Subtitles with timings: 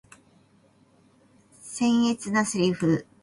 [1.61, 3.05] 辛辣なセリフ